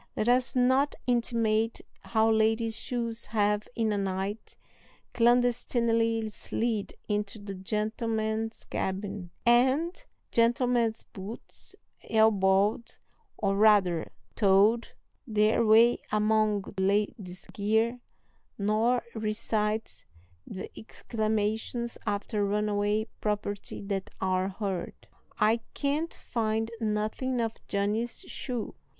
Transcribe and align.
Let 0.17 0.27
us 0.29 0.55
not 0.55 0.95
intimate 1.05 1.81
how 2.01 2.31
ladies' 2.31 2.75
shoes 2.79 3.27
have, 3.27 3.67
in 3.75 3.93
a 3.93 3.99
night, 3.99 4.57
clandestinely 5.13 6.27
slid 6.29 6.95
into 7.07 7.37
the 7.37 7.53
gentlemen's 7.53 8.65
cabin, 8.65 9.29
and 9.45 10.03
gentlemen's 10.31 11.03
boots 11.03 11.75
elbowed, 12.09 12.93
or, 13.37 13.55
rather, 13.55 14.11
toed 14.33 14.87
their 15.27 15.63
way 15.63 15.99
among 16.11 16.63
ladies' 16.79 17.45
gear, 17.53 17.99
nor 18.57 19.03
recite 19.13 20.05
the 20.47 20.71
exclamations 20.75 21.99
after 22.07 22.43
runaway 22.43 23.05
property 23.19 23.79
that 23.83 24.09
are 24.19 24.49
heard. 24.49 24.95
"I 25.39 25.57
can't 25.75 26.11
find 26.15 26.71
nothing 26.79 27.39
of 27.39 27.53
Johnny's 27.67 28.21
shoe!" 28.21 28.73